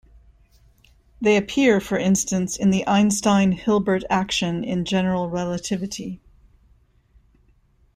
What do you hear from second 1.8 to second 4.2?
instance, in the Einstein-Hilbert